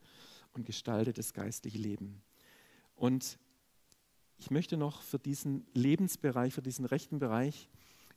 [0.53, 2.23] und gestalte das geistliche Leben.
[2.95, 3.39] Und
[4.39, 7.69] ich möchte noch für diesen Lebensbereich, für diesen rechten Bereich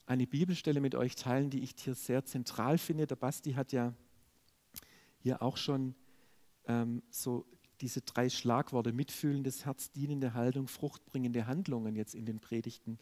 [0.06, 3.08] eine Bibelstelle mit euch teilen, die ich hier sehr zentral finde.
[3.08, 3.94] Der Basti hat ja
[5.20, 5.96] hier auch schon
[6.66, 7.46] ähm, so
[7.82, 13.00] diese drei Schlagworte mitfühlendes Herz, dienende Haltung, fruchtbringende Handlungen jetzt in den Predigten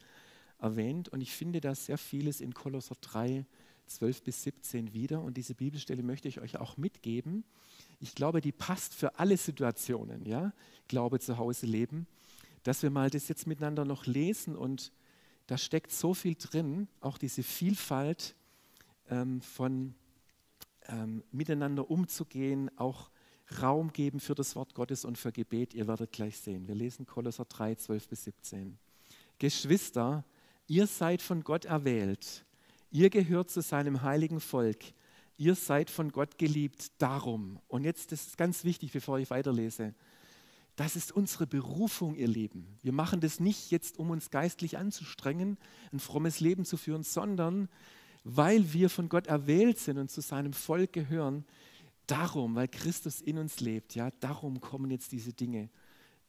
[0.60, 1.10] erwähnt.
[1.10, 3.46] Und ich finde da sehr vieles in Kolosser 3,
[3.88, 5.22] 12 bis 17 wieder.
[5.22, 7.44] Und diese Bibelstelle möchte ich euch auch mitgeben.
[8.00, 10.54] Ich glaube, die passt für alle Situationen, ja,
[10.88, 12.08] Glaube zu Hause leben,
[12.64, 14.92] dass wir mal das jetzt miteinander noch lesen und
[15.48, 18.36] da steckt so viel drin, auch diese Vielfalt
[19.10, 19.96] ähm, von
[20.90, 23.10] ähm, miteinander umzugehen, auch
[23.62, 25.74] Raum geben für das Wort Gottes und für Gebet.
[25.74, 26.68] Ihr werdet gleich sehen.
[26.68, 28.78] Wir lesen Kolosser 3, 12 bis 17.
[29.40, 30.24] Geschwister,
[30.68, 32.44] ihr seid von Gott erwählt.
[32.92, 34.80] Ihr gehört zu seinem heiligen Volk.
[35.38, 36.92] Ihr seid von Gott geliebt.
[36.98, 39.94] Darum, und jetzt das ist ganz wichtig, bevor ich weiterlese,
[40.76, 42.78] das ist unsere Berufung, ihr Lieben.
[42.84, 45.58] Wir machen das nicht jetzt, um uns geistlich anzustrengen,
[45.92, 47.68] ein frommes Leben zu führen, sondern
[48.24, 51.46] weil wir von Gott erwählt sind und zu seinem Volk gehören,
[52.08, 55.70] darum, weil Christus in uns lebt, ja, darum kommen jetzt diese Dinge,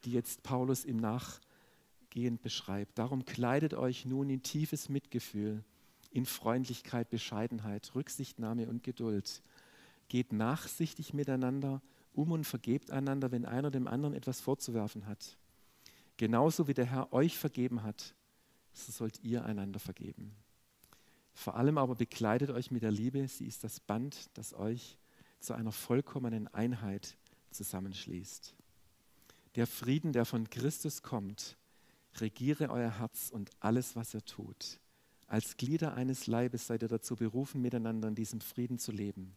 [0.04, 2.98] die jetzt Paulus im Nachgehen beschreibt.
[2.98, 5.64] Darum kleidet euch nun in tiefes Mitgefühl,
[6.10, 9.42] in Freundlichkeit, Bescheidenheit, Rücksichtnahme und Geduld.
[10.08, 15.36] Geht nachsichtig miteinander um und vergebt einander, wenn einer dem anderen etwas vorzuwerfen hat.
[16.16, 18.14] Genauso wie der Herr euch vergeben hat,
[18.72, 20.34] so sollt ihr einander vergeben.
[21.32, 24.97] Vor allem aber bekleidet euch mit der Liebe, sie ist das Band, das euch
[25.40, 27.16] zu einer vollkommenen Einheit
[27.50, 28.54] zusammenschließt.
[29.54, 31.56] Der Frieden, der von Christus kommt,
[32.20, 34.78] regiere euer Herz und alles, was ihr tut.
[35.26, 39.36] Als Glieder eines Leibes seid ihr dazu berufen, miteinander in diesem Frieden zu leben.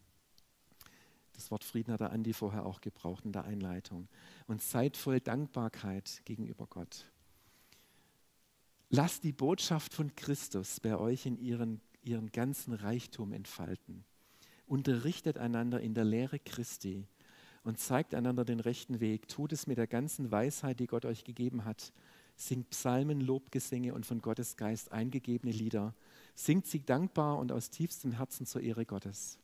[1.34, 4.08] Das Wort Frieden hat der Andi vorher auch gebraucht in der Einleitung.
[4.48, 7.08] Und seid voll Dankbarkeit gegenüber Gott.
[8.90, 14.06] Lasst die Botschaft von Christus bei euch in ihren, ihren ganzen Reichtum entfalten.
[14.72, 17.06] Unterrichtet einander in der Lehre Christi
[17.66, 19.28] und zeigt einander den rechten Weg.
[19.28, 21.92] Tut es mit der ganzen Weisheit, die Gott euch gegeben hat.
[22.38, 25.94] Singt Psalmen, Lobgesänge und von Gottes Geist eingegebene Lieder.
[26.36, 29.40] Singt sie dankbar und aus tiefstem Herzen zur Ehre Gottes.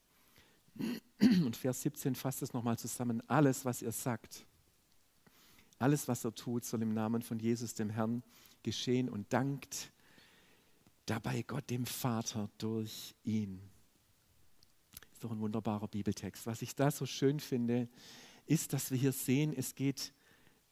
[1.20, 3.22] Und Vers 17 fasst es nochmal zusammen.
[3.28, 4.46] Alles, was ihr sagt,
[5.78, 8.24] alles, was er tut, soll im Namen von Jesus, dem Herrn,
[8.63, 9.92] geschehen und dankt
[11.06, 13.60] dabei Gott, dem Vater, durch ihn.
[15.17, 16.45] Ist doch ein wunderbarer Bibeltext.
[16.45, 17.88] Was ich da so schön finde,
[18.45, 20.13] ist, dass wir hier sehen, es geht,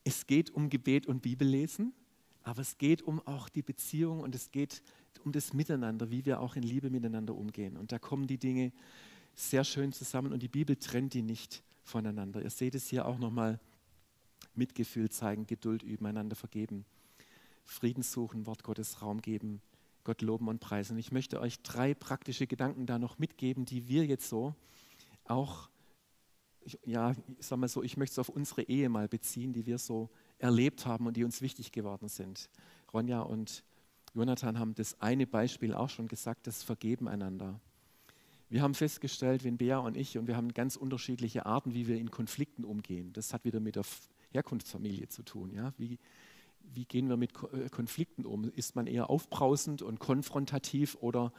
[0.03, 1.95] es geht um Gebet und Bibellesen,
[2.43, 4.83] aber es geht um auch die Beziehung und es geht
[5.23, 7.75] um das Miteinander, wie wir auch in Liebe miteinander umgehen.
[7.75, 8.71] Und da kommen die Dinge,
[9.33, 12.39] sehr schön zusammen und die Bibel trennt die nicht voneinander.
[12.43, 13.59] Ihr seht es hier auch nochmal,
[14.53, 16.85] Mitgefühl zeigen, Geduld üben, einander vergeben,
[17.63, 19.59] Frieden suchen, Wort Gottes Raum geben,
[20.05, 20.97] Gott loben und preisen.
[20.97, 24.55] Ich möchte euch drei praktische Gedanken da noch mitgeben, die wir jetzt so
[25.25, 25.69] auch,
[26.85, 29.77] ja, ich sag mal so, ich möchte es auf unsere Ehe mal beziehen, die wir
[29.77, 32.49] so erlebt haben und die uns wichtig geworden sind.
[32.93, 33.63] Ronja und
[34.13, 37.59] Jonathan haben das eine Beispiel auch schon gesagt, das Vergeben einander.
[38.47, 41.97] Wir haben festgestellt, wenn Bea und ich, und wir haben ganz unterschiedliche Arten, wie wir
[41.97, 43.11] in Konflikten umgehen.
[43.11, 43.83] Das hat wieder mit der
[44.31, 45.51] Herkunftsfamilie zu tun.
[45.51, 45.73] Ja?
[45.77, 45.97] Wie,
[46.73, 48.49] wie gehen wir mit äh, Konflikten um?
[48.51, 51.31] Ist man eher aufbrausend und konfrontativ oder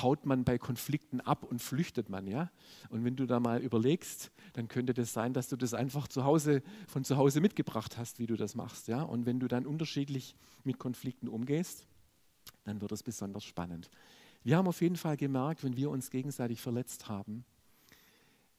[0.00, 2.26] haut man bei Konflikten ab und flüchtet man?
[2.26, 2.50] Ja?
[2.90, 6.24] Und wenn du da mal überlegst, dann könnte das sein, dass du das einfach zu
[6.24, 8.88] Hause, von zu Hause mitgebracht hast, wie du das machst.
[8.88, 9.02] Ja?
[9.02, 11.86] Und wenn du dann unterschiedlich mit Konflikten umgehst,
[12.64, 13.90] dann wird es besonders spannend.
[14.44, 17.44] Wir haben auf jeden Fall gemerkt, wenn wir uns gegenseitig verletzt haben,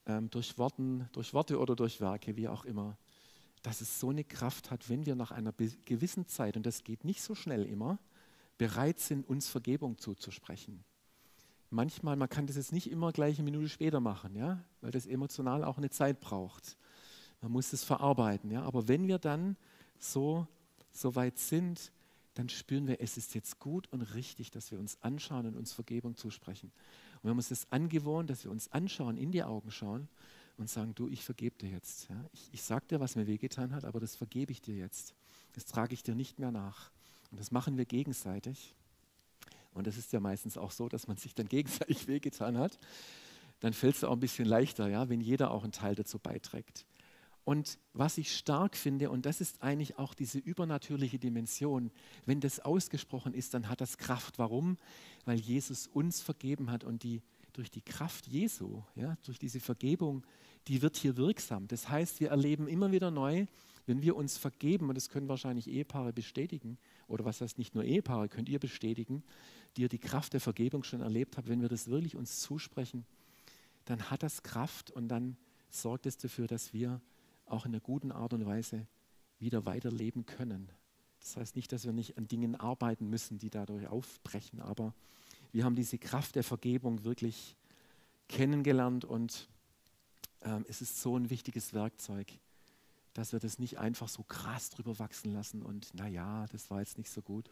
[0.05, 2.97] ähm, durch, Worten, durch Worte oder durch Werke, wie auch immer,
[3.63, 5.54] dass es so eine Kraft hat, wenn wir nach einer
[5.86, 7.97] gewissen Zeit, und das geht nicht so schnell immer,
[8.58, 10.84] bereit sind, uns Vergebung zuzusprechen.
[11.69, 15.08] Manchmal, man kann das jetzt nicht immer gleich eine Minute später machen, ja, weil das
[15.08, 16.78] emotional auch eine Zeit braucht.
[17.41, 18.62] Man muss es verarbeiten, ja.
[18.63, 19.58] Aber wenn wir dann
[19.97, 20.45] so,
[20.91, 21.91] so weit sind,
[22.36, 25.71] dann spüren wir, es ist jetzt gut und richtig, dass wir uns anschauen und uns
[25.71, 26.71] Vergebung zusprechen.
[27.15, 30.10] Und wir haben uns das angewohnt, dass wir uns anschauen, in die Augen schauen
[30.57, 32.09] und sagen, du, ich vergebe dir jetzt.
[32.09, 32.25] Ja?
[32.33, 35.15] Ich, ich sage dir, was mir wehgetan hat, aber das vergebe ich dir jetzt.
[35.53, 36.91] Das trage ich dir nicht mehr nach.
[37.31, 38.75] Und das machen wir gegenseitig.
[39.73, 42.77] Und das ist ja meistens auch so, dass man sich dann gegenseitig wehgetan hat.
[43.59, 46.85] Dann fällt es auch ein bisschen leichter, ja, wenn jeder auch einen Teil dazu beiträgt.
[47.45, 51.91] Und was ich stark finde, und das ist eigentlich auch diese übernatürliche Dimension,
[52.25, 54.39] wenn das ausgesprochen ist, dann hat das Kraft.
[54.39, 54.77] Warum?
[55.25, 57.21] Weil Jesus uns vergeben hat und die,
[57.53, 60.25] durch die Kraft Jesu, ja, durch diese Vergebung,
[60.67, 61.67] die wird hier wirksam.
[61.67, 63.45] Das heißt, wir erleben immer wieder neu,
[63.85, 67.83] wenn wir uns vergeben, und das können wahrscheinlich Ehepaare bestätigen, oder was heißt nicht nur
[67.83, 69.23] Ehepaare, könnt ihr bestätigen,
[69.75, 73.05] die ihr die Kraft der Vergebung schon erlebt habt, wenn wir das wirklich uns zusprechen,
[73.85, 75.35] dann hat das Kraft und dann
[75.69, 77.01] sorgt es dafür, dass wir
[77.45, 78.87] auch in einer guten Art und Weise
[79.39, 80.71] wieder weiterleben können.
[81.19, 84.93] Das heißt nicht, dass wir nicht an Dingen arbeiten müssen, die dadurch aufbrechen, aber
[85.53, 87.55] wir haben diese Kraft der Vergebung wirklich
[88.27, 89.47] kennengelernt und
[90.41, 92.27] ähm, es ist so ein wichtiges Werkzeug,
[93.13, 96.97] dass wir das nicht einfach so krass drüber wachsen lassen und naja, das war jetzt
[96.97, 97.49] nicht so gut.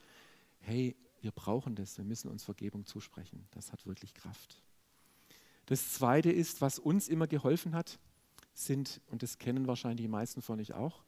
[0.59, 3.47] Hey, wir brauchen das, wir müssen uns Vergebung zusprechen.
[3.51, 4.61] Das hat wirklich Kraft.
[5.67, 7.99] Das Zweite ist, was uns immer geholfen hat,
[8.55, 11.03] sind, und das kennen wahrscheinlich die meisten von euch auch,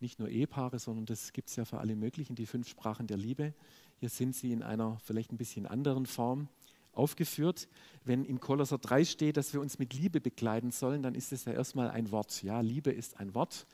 [0.00, 3.16] nicht nur Ehepaare, sondern das gibt es ja für alle möglichen, die fünf Sprachen der
[3.16, 3.54] Liebe.
[3.98, 6.48] Hier sind sie in einer vielleicht ein bisschen anderen Form
[6.92, 7.68] aufgeführt.
[8.04, 11.44] Wenn in Kolosser 3 steht, dass wir uns mit Liebe bekleiden sollen, dann ist es
[11.44, 12.42] ja erstmal ein Wort.
[12.42, 13.66] Ja, Liebe ist ein Wort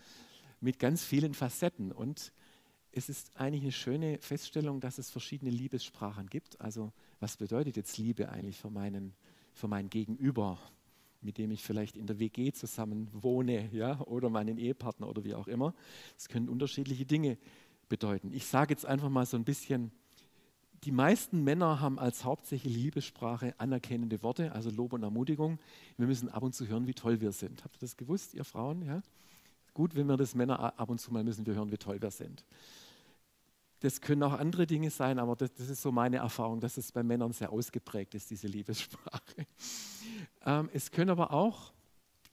[0.61, 1.92] mit ganz vielen Facetten.
[1.92, 2.32] Und
[2.92, 6.61] es ist eigentlich eine schöne Feststellung, dass es verschiedene Liebessprachen gibt.
[6.61, 9.14] Also was bedeutet jetzt Liebe eigentlich für, meinen,
[9.54, 10.58] für mein Gegenüber?
[11.22, 15.35] Mit dem ich vielleicht in der WG zusammen wohne, ja, oder meinen Ehepartner oder wie
[15.35, 15.74] auch immer.
[16.16, 17.38] Es können unterschiedliche Dinge
[17.88, 18.32] bedeuten.
[18.32, 19.92] Ich sage jetzt einfach mal so ein bisschen,
[20.85, 25.58] die meisten Männer haben als hauptsächliche Liebessprache anerkennende Worte, also Lob und Ermutigung.
[25.96, 27.62] Wir müssen ab und zu hören, wie toll wir sind.
[27.62, 28.82] Habt ihr das gewusst, ihr Frauen?
[28.82, 29.02] Ja?
[29.74, 32.11] Gut, wenn wir das Männer ab und zu mal müssen wir hören, wie toll wir
[32.11, 32.44] sind.
[33.83, 36.92] Das können auch andere Dinge sein, aber das, das ist so meine Erfahrung, dass es
[36.92, 39.47] bei Männern sehr ausgeprägt ist, diese Liebessprache.
[40.45, 41.73] Ähm, es können aber auch,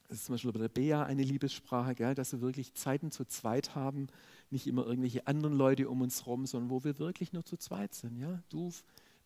[0.07, 3.23] das ist zum Beispiel bei der Bea eine Liebessprache, gell, dass wir wirklich Zeiten zu
[3.25, 4.07] zweit haben,
[4.49, 7.93] nicht immer irgendwelche anderen Leute um uns herum, sondern wo wir wirklich nur zu zweit
[7.93, 8.17] sind.
[8.17, 8.41] Ja?
[8.49, 8.71] Du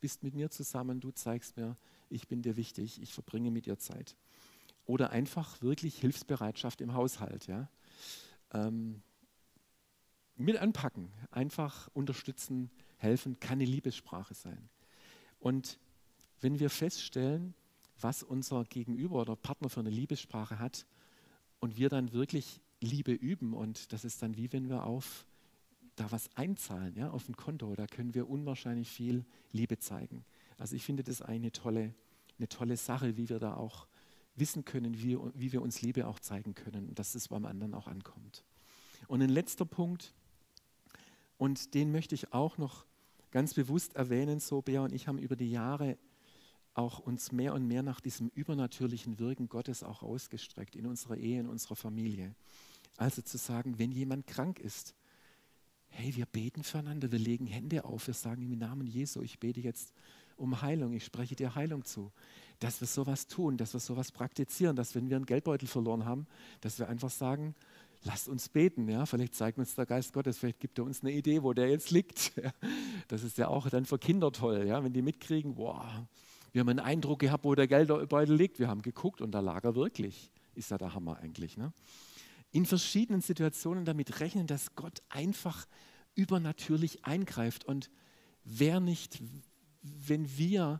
[0.01, 1.77] bist mit mir zusammen, du zeigst mir,
[2.09, 4.17] ich bin dir wichtig, ich verbringe mit dir Zeit.
[4.85, 7.47] Oder einfach wirklich Hilfsbereitschaft im Haushalt.
[7.47, 7.69] Ja?
[8.53, 9.01] Ähm,
[10.35, 14.69] mit anpacken, einfach unterstützen, helfen, kann eine Liebessprache sein.
[15.39, 15.79] Und
[16.41, 17.53] wenn wir feststellen,
[17.99, 20.85] was unser Gegenüber oder Partner für eine Liebessprache hat
[21.59, 25.25] und wir dann wirklich Liebe üben und das ist dann wie wenn wir auf
[25.95, 30.25] da was einzahlen, ja, auf ein Konto, da können wir unwahrscheinlich viel Liebe zeigen.
[30.57, 31.93] Also ich finde das eine tolle,
[32.37, 33.87] eine tolle Sache, wie wir da auch
[34.35, 37.75] wissen können, wie, wie wir uns Liebe auch zeigen können und dass es beim anderen
[37.75, 38.43] auch ankommt.
[39.07, 40.13] Und ein letzter Punkt,
[41.43, 42.85] und den möchte ich auch noch
[43.31, 45.97] ganz bewusst erwähnen, so Bea und ich haben über die Jahre
[46.73, 51.41] auch uns mehr und mehr nach diesem übernatürlichen Wirken Gottes auch ausgestreckt in unserer Ehe,
[51.41, 52.33] in unserer Familie.
[52.95, 54.95] Also zu sagen, wenn jemand krank ist,
[55.89, 59.59] hey, wir beten füreinander, wir legen Hände auf, wir sagen im Namen Jesu, ich bete
[59.59, 59.93] jetzt
[60.37, 62.13] um Heilung, ich spreche dir Heilung zu.
[62.59, 66.25] Dass wir sowas tun, dass wir sowas praktizieren, dass wenn wir einen Geldbeutel verloren haben,
[66.61, 67.53] dass wir einfach sagen,
[68.03, 68.87] lasst uns beten.
[68.89, 69.05] Ja?
[69.05, 71.91] Vielleicht zeigt uns der Geist Gottes, vielleicht gibt er uns eine Idee, wo der jetzt
[71.91, 72.33] liegt.
[73.09, 74.83] Das ist ja auch dann für Kinder toll, ja?
[74.83, 75.83] wenn die mitkriegen, wow,
[76.53, 78.59] wir haben einen Eindruck gehabt, wo der Geldbeutel liegt.
[78.59, 80.31] Wir haben geguckt und da lag er wirklich.
[80.55, 81.57] Ist ja der Hammer eigentlich.
[81.57, 81.73] Ne?
[82.51, 85.67] In verschiedenen Situationen damit rechnen, dass Gott einfach
[86.15, 87.65] übernatürlich eingreift.
[87.65, 87.89] Und
[88.43, 89.21] wer nicht,
[89.81, 90.79] wenn wir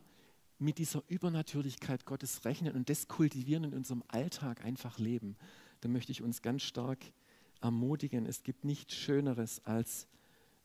[0.58, 5.36] mit dieser Übernatürlichkeit Gottes rechnen und das kultivieren in unserem Alltag einfach leben,
[5.84, 6.98] dann möchte ich uns ganz stark
[7.60, 10.08] ermutigen, es gibt nichts Schöneres, als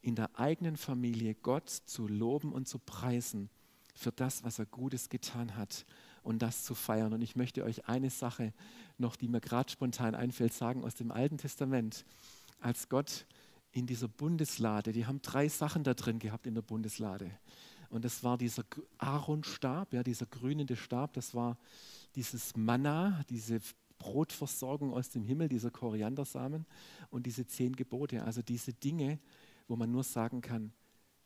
[0.01, 3.49] in der eigenen Familie Gott zu loben und zu preisen
[3.93, 5.85] für das, was er Gutes getan hat
[6.23, 7.11] und das zu feiern.
[7.11, 8.53] Und ich möchte euch eine Sache
[8.97, 12.05] noch, die mir gerade spontan einfällt, sagen aus dem Alten Testament.
[12.61, 13.25] Als Gott
[13.73, 17.29] in dieser Bundeslade, die haben drei Sachen da drin gehabt in der Bundeslade.
[17.89, 18.63] Und das war dieser
[18.99, 21.57] Aaronstab, ja, dieser grünende Stab, das war
[22.15, 23.59] dieses Manna, diese
[23.99, 26.65] Brotversorgung aus dem Himmel, dieser Koriandersamen
[27.09, 28.23] und diese zehn Gebote.
[28.23, 29.19] Also diese Dinge,
[29.67, 30.71] wo man nur sagen kann,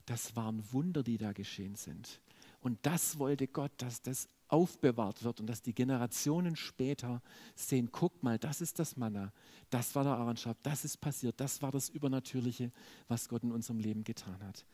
[0.06, 2.20] das waren Wunder, die da geschehen sind.
[2.60, 7.22] Und das wollte Gott, dass das aufbewahrt wird und dass die Generationen später
[7.54, 9.32] sehen, guck mal, das ist das Manna,
[9.70, 12.70] das war der Ahrenschaft, das ist passiert, das war das Übernatürliche,
[13.08, 14.66] was Gott in unserem Leben getan hat.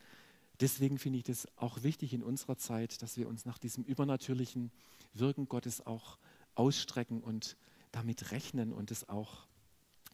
[0.60, 4.70] Deswegen finde ich das auch wichtig in unserer Zeit, dass wir uns nach diesem übernatürlichen
[5.14, 6.18] Wirken Gottes auch
[6.54, 7.56] ausstrecken und
[7.92, 9.46] damit rechnen und das auch,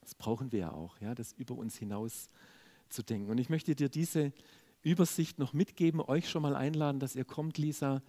[0.01, 2.29] das brauchen wir ja auch, ja, das über uns hinaus
[2.89, 3.31] zu denken.
[3.31, 4.33] Und ich möchte dir diese
[4.83, 8.03] Übersicht noch mitgeben, euch schon mal einladen, dass ihr kommt, Lisa,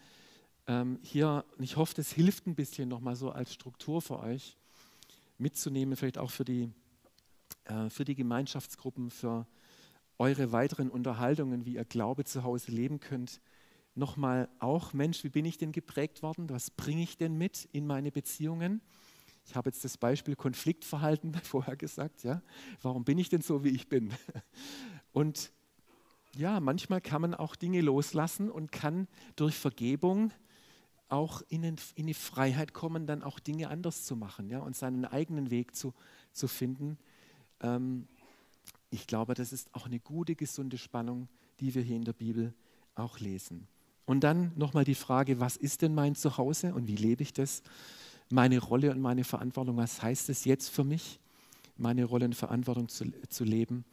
[0.67, 4.57] ähm, hier, und ich hoffe, das hilft ein bisschen nochmal so als Struktur für euch
[5.37, 6.69] mitzunehmen, vielleicht auch für die,
[7.65, 9.47] äh, für die Gemeinschaftsgruppen, für
[10.19, 13.41] eure weiteren Unterhaltungen, wie ihr Glaube zu Hause leben könnt.
[13.95, 16.49] Nochmal auch, Mensch, wie bin ich denn geprägt worden?
[16.49, 18.81] Was bringe ich denn mit in meine Beziehungen?
[19.47, 22.23] Ich habe jetzt das Beispiel Konfliktverhalten vorher gesagt.
[22.23, 22.41] Ja?
[22.81, 24.13] Warum bin ich denn so, wie ich bin?
[25.13, 25.51] Und
[26.35, 30.31] ja, manchmal kann man auch Dinge loslassen und kann durch Vergebung
[31.09, 35.49] auch in, die Freiheit kommen, dann auch Dinge anders zu machen ja, und seinen eigenen
[35.49, 35.95] Weg zu,
[36.33, 36.99] zu finden.
[37.61, 38.07] Ähm,
[38.91, 41.27] ich glaube, das ist auch eine gute, gesunde Spannung,
[41.59, 42.53] die wir hier in der Bibel
[42.93, 43.67] auch lesen.
[44.05, 47.63] Und dann nochmal die Frage, was ist denn mein Zuhause und wie lebe ich das?
[48.29, 51.19] Meine Rolle und meine Verantwortung, was heißt es jetzt für mich,
[51.77, 53.85] meine Rolle und Verantwortung zu, zu leben?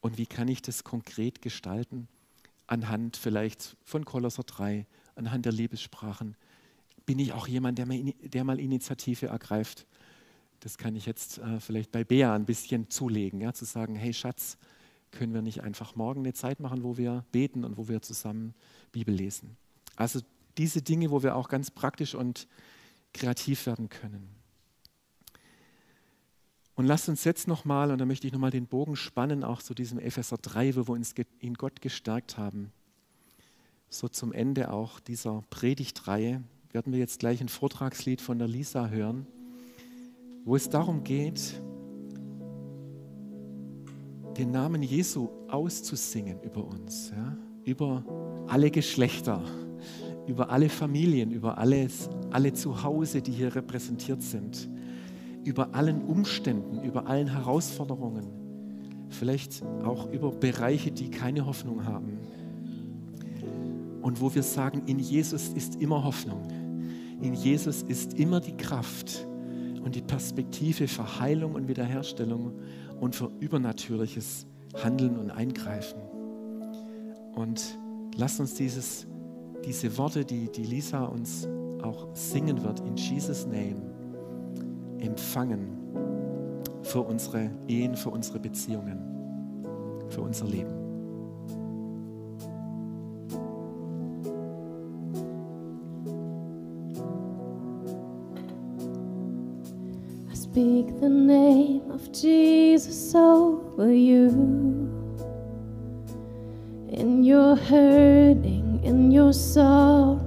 [0.00, 2.08] Und wie kann ich das konkret gestalten?
[2.66, 6.36] Anhand vielleicht von Kolosser 3, anhand der Liebessprachen.
[7.06, 9.86] Bin ich auch jemand, der mal, der mal Initiative ergreift?
[10.60, 14.14] Das kann ich jetzt äh, vielleicht bei Bea ein bisschen zulegen, ja, zu sagen, hey
[14.14, 14.56] Schatz,
[15.10, 18.54] können wir nicht einfach morgen eine Zeit machen, wo wir beten und wo wir zusammen
[18.92, 19.56] Bibel lesen?
[19.96, 20.20] Also
[20.58, 22.48] diese Dinge, wo wir auch ganz praktisch und
[23.14, 24.28] kreativ werden können.
[26.74, 29.74] Und lasst uns jetzt nochmal, und da möchte ich nochmal den Bogen spannen, auch zu
[29.74, 32.72] diesem Epheser 3, wo wir uns in Gott gestärkt haben.
[33.88, 38.88] So zum Ende auch dieser Predigtreihe werden wir jetzt gleich ein Vortragslied von der Lisa
[38.88, 39.26] hören,
[40.44, 41.60] wo es darum geht,
[44.36, 47.36] den Namen Jesu auszusingen über uns, ja?
[47.64, 48.04] über
[48.48, 49.44] alle Geschlechter,
[50.26, 54.68] über alle Familien, über alles, alle Zuhause, die hier repräsentiert sind
[55.44, 58.26] über allen Umständen, über allen Herausforderungen,
[59.10, 62.18] vielleicht auch über Bereiche, die keine Hoffnung haben.
[64.02, 66.42] Und wo wir sagen, in Jesus ist immer Hoffnung.
[67.22, 69.26] In Jesus ist immer die Kraft
[69.82, 72.52] und die Perspektive für Heilung und Wiederherstellung
[73.00, 74.46] und für übernatürliches
[74.82, 76.00] Handeln und Eingreifen.
[77.34, 77.78] Und
[78.16, 79.06] lass uns dieses,
[79.64, 81.48] diese Worte, die, die Lisa uns
[81.82, 83.82] auch singen wird, in Jesus' Name,
[84.98, 85.68] empfangen
[86.82, 88.98] für unsere Ehen, für unsere Beziehungen,
[90.08, 90.72] für unser Leben.
[100.32, 104.28] Speak the name of Jesus over you.
[106.92, 107.56] In your your
[109.34, 110.18] sorrow,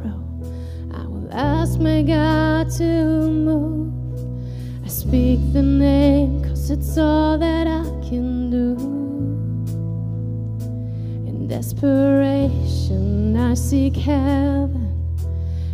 [0.93, 3.87] I will ask my God to move
[4.87, 8.77] I speak the name, cause it's all that I can do.
[11.27, 14.95] In desperation, I seek heaven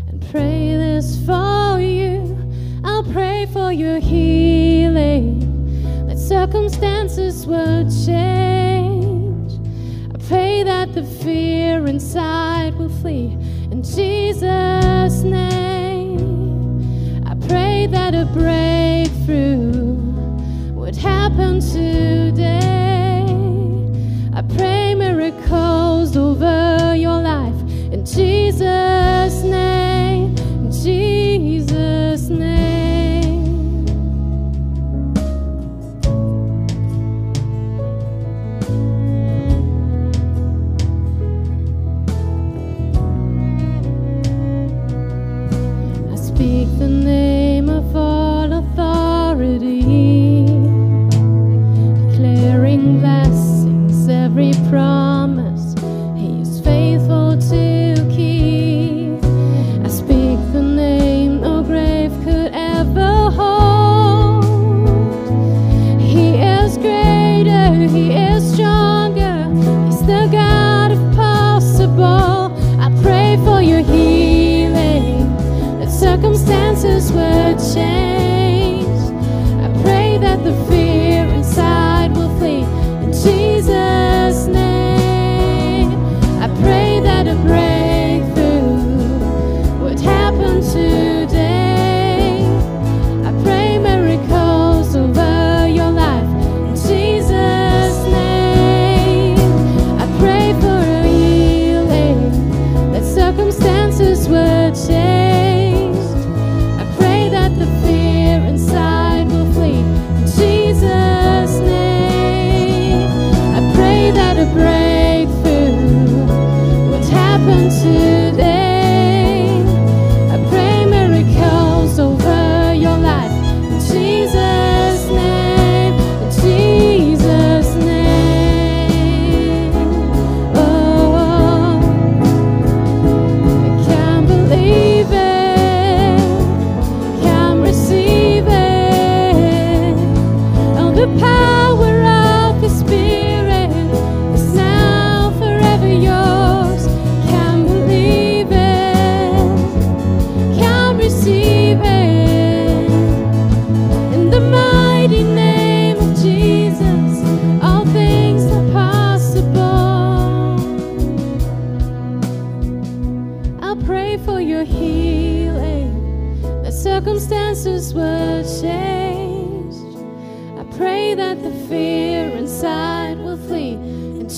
[0.07, 2.35] and pray this for you.
[2.83, 5.39] I'll pray for your healing,
[6.07, 9.53] that circumstances will change.
[10.11, 13.37] I pray that the fear inside will flee
[13.71, 16.19] in Jesus' name.
[17.25, 19.95] I pray that a breakthrough
[20.73, 23.25] would happen today.
[24.33, 27.59] I pray miracles over your life
[27.91, 29.42] in Jesus'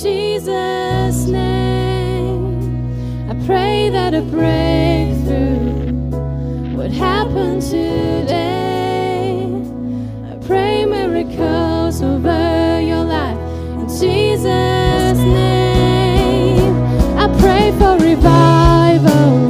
[0.06, 2.62] Jesus' name.
[3.28, 5.90] I pray that a breakthrough
[6.78, 9.48] would happen today.
[10.32, 13.40] I pray miracles over your life
[13.80, 16.76] in Jesus' name.
[17.18, 19.50] I pray for revival,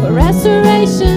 [0.00, 1.11] for restoration.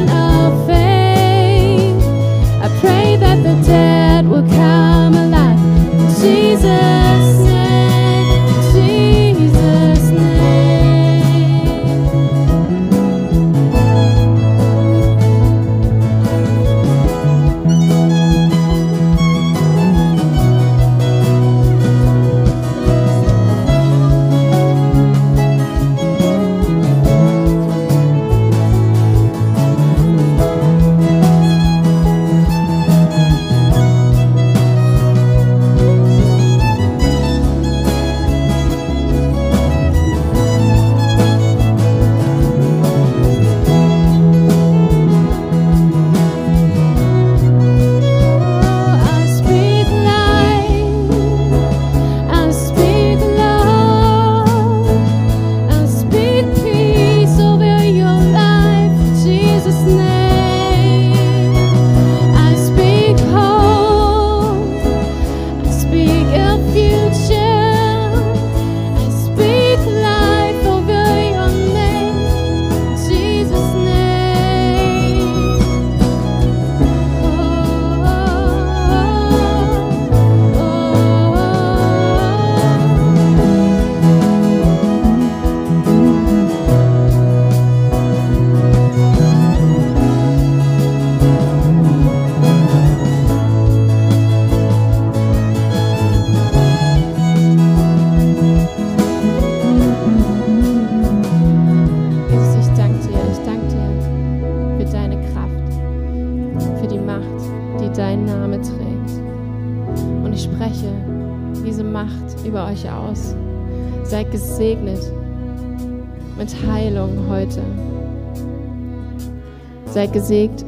[120.16, 120.64] Gesegnet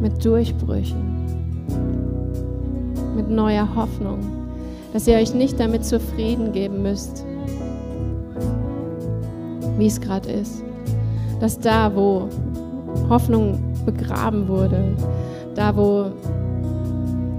[0.00, 1.26] mit Durchbrüchen,
[3.14, 4.20] mit neuer Hoffnung,
[4.94, 7.22] dass ihr euch nicht damit zufrieden geben müsst,
[9.76, 10.64] wie es gerade ist.
[11.38, 12.30] Dass da, wo
[13.10, 14.96] Hoffnung begraben wurde,
[15.54, 16.06] da, wo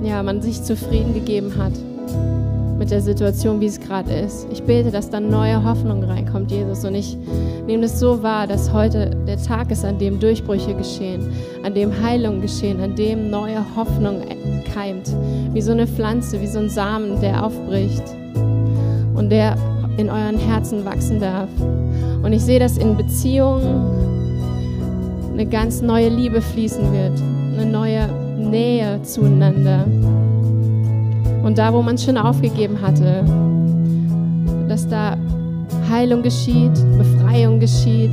[0.03, 1.73] ja, man sich zufrieden gegeben hat
[2.77, 4.47] mit der Situation, wie es gerade ist.
[4.51, 6.83] Ich bete, dass dann neue Hoffnung reinkommt, Jesus.
[6.83, 7.17] Und ich
[7.65, 11.31] nehme es so wahr, dass heute der Tag ist, an dem Durchbrüche geschehen,
[11.63, 14.21] an dem Heilung geschehen, an dem neue Hoffnung
[14.73, 15.11] keimt.
[15.51, 18.03] Wie so eine Pflanze, wie so ein Samen, der aufbricht
[19.15, 19.57] und der
[19.97, 21.49] in euren Herzen wachsen darf.
[22.21, 24.05] Und ich sehe, dass in Beziehungen
[25.33, 27.19] eine ganz neue Liebe fließen wird,
[27.57, 28.07] eine neue
[28.37, 29.85] Nähe zueinander.
[31.43, 33.23] Und da, wo man schon aufgegeben hatte,
[34.67, 35.17] dass da
[35.89, 38.11] Heilung geschieht, Befreiung geschieht.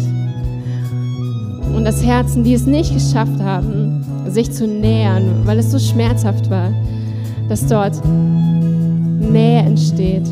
[1.74, 6.50] Und dass Herzen, die es nicht geschafft haben, sich zu nähern, weil es so schmerzhaft
[6.50, 6.70] war,
[7.48, 10.24] dass dort Nähe entsteht,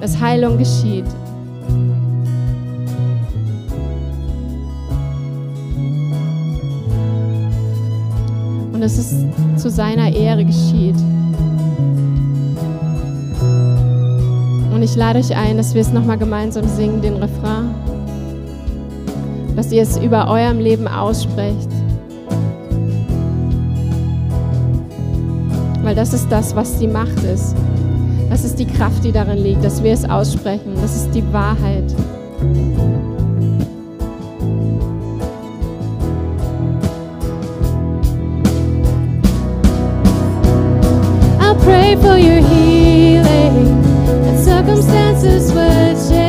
[0.00, 1.04] dass Heilung geschieht.
[8.72, 9.14] Und dass es
[9.56, 10.96] zu seiner Ehre geschieht.
[14.84, 17.74] Ich lade euch ein, dass wir es nochmal gemeinsam singen, den Refrain.
[19.56, 21.70] Dass ihr es über eurem Leben aussprecht.
[25.82, 27.54] Weil das ist das, was die Macht ist.
[28.28, 30.74] Das ist die Kraft, die darin liegt, dass wir es aussprechen.
[30.80, 31.94] Das ist die Wahrheit.
[41.40, 43.83] I pray for your healing,
[44.64, 46.23] circumstances would change.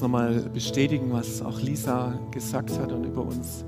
[0.00, 3.64] Nochmal bestätigen, was auch Lisa gesagt hat und über uns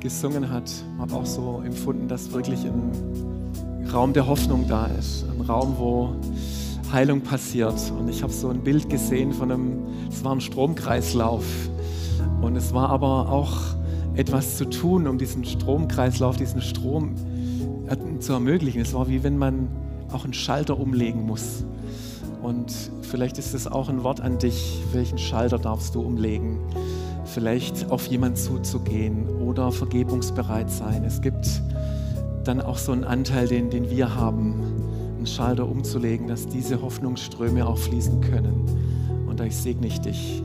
[0.00, 0.70] gesungen hat.
[0.70, 5.24] Ich habe auch so empfunden, dass wirklich ein Raum der Hoffnung da ist.
[5.24, 6.14] Ein Raum, wo
[6.92, 7.74] Heilung passiert.
[7.98, 9.78] Und ich habe so ein Bild gesehen von einem,
[10.10, 11.44] es war ein Stromkreislauf.
[12.42, 13.56] Und es war aber auch
[14.14, 17.14] etwas zu tun, um diesen Stromkreislauf, diesen Strom
[18.20, 18.80] zu ermöglichen.
[18.80, 19.68] Es war wie wenn man
[20.12, 21.64] auch einen Schalter umlegen muss.
[22.46, 22.72] Und
[23.02, 24.80] vielleicht ist es auch ein Wort an dich.
[24.92, 26.60] Welchen Schalter darfst du umlegen?
[27.24, 31.02] Vielleicht auf jemanden zuzugehen oder vergebungsbereit sein.
[31.02, 31.60] Es gibt
[32.44, 34.54] dann auch so einen Anteil, den, den wir haben,
[35.16, 38.64] einen Schalter umzulegen, dass diese Hoffnungsströme auch fließen können.
[39.26, 40.40] Und da segne ich dich,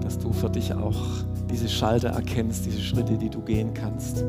[0.00, 1.00] dass du für dich auch
[1.48, 4.24] diese Schalter erkennst, diese Schritte, die du gehen kannst,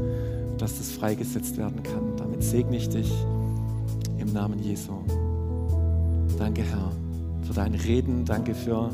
[0.60, 2.16] dass das freigesetzt werden kann.
[2.16, 3.12] Damit segne ich dich
[4.20, 4.94] im Namen Jesu.
[6.38, 6.92] Danke, Herr,
[7.48, 8.26] für dein Reden.
[8.26, 8.92] Danke für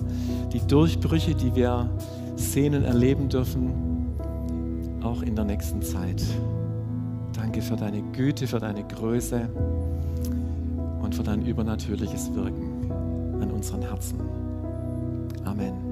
[0.53, 1.89] die Durchbrüche, die wir
[2.35, 3.71] sehen und erleben dürfen,
[5.01, 6.23] auch in der nächsten Zeit.
[7.33, 9.49] Danke für deine Güte, für deine Größe
[11.01, 12.91] und für dein übernatürliches Wirken
[13.41, 14.19] an unseren Herzen.
[15.43, 15.82] Amen.